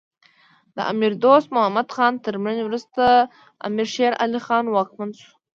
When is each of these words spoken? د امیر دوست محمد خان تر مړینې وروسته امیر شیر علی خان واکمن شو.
د 0.75 0.77
امیر 0.91 1.13
دوست 1.23 1.47
محمد 1.55 1.87
خان 1.95 2.13
تر 2.25 2.33
مړینې 2.43 2.63
وروسته 2.65 3.03
امیر 3.67 3.87
شیر 3.93 4.13
علی 4.23 4.39
خان 4.45 4.65
واکمن 4.69 5.09
شو. 5.19 5.31